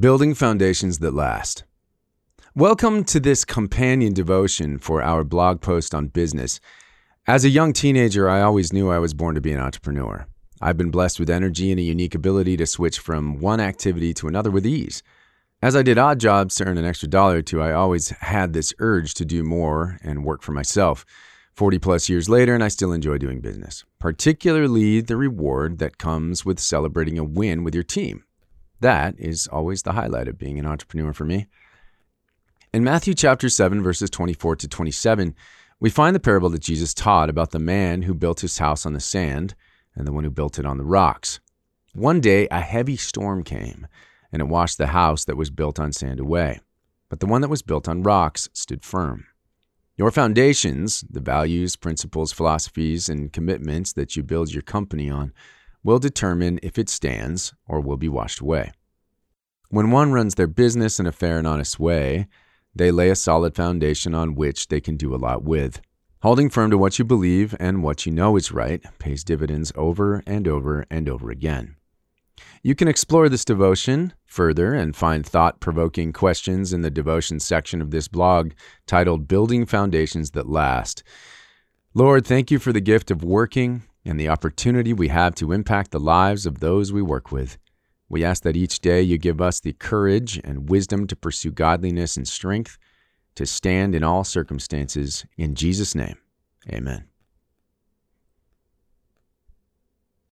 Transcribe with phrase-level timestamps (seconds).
[0.00, 1.64] Building Foundations That Last.
[2.54, 6.60] Welcome to this companion devotion for our blog post on business.
[7.26, 10.26] As a young teenager, I always knew I was born to be an entrepreneur.
[10.62, 14.28] I've been blessed with energy and a unique ability to switch from one activity to
[14.28, 15.02] another with ease.
[15.60, 18.54] As I did odd jobs to earn an extra dollar or two, I always had
[18.54, 21.04] this urge to do more and work for myself.
[21.52, 26.46] 40 plus years later, and I still enjoy doing business, particularly the reward that comes
[26.46, 28.24] with celebrating a win with your team.
[28.82, 31.46] That is always the highlight of being an entrepreneur for me.
[32.72, 35.36] In Matthew chapter 7, verses 24 to 27,
[35.78, 38.92] we find the parable that Jesus taught about the man who built his house on
[38.92, 39.54] the sand
[39.94, 41.38] and the one who built it on the rocks.
[41.94, 43.86] One day, a heavy storm came,
[44.32, 46.58] and it washed the house that was built on sand away.
[47.08, 49.26] But the one that was built on rocks stood firm.
[49.96, 55.32] Your foundations, the values, principles, philosophies, and commitments that you build your company on,
[55.84, 58.72] will determine if it stands or will be washed away.
[59.68, 62.26] When one runs their business in a fair and honest way,
[62.74, 65.80] they lay a solid foundation on which they can do a lot with.
[66.22, 70.22] Holding firm to what you believe and what you know is right pays dividends over
[70.26, 71.76] and over and over again.
[72.62, 77.82] You can explore this devotion further and find thought provoking questions in the devotion section
[77.82, 78.52] of this blog
[78.86, 81.02] titled Building Foundations That Last.
[81.92, 85.90] Lord, thank you for the gift of working and the opportunity we have to impact
[85.90, 87.58] the lives of those we work with.
[88.08, 92.16] We ask that each day you give us the courage and wisdom to pursue godliness
[92.16, 92.76] and strength,
[93.36, 95.24] to stand in all circumstances.
[95.38, 96.18] In Jesus' name,
[96.70, 97.11] amen.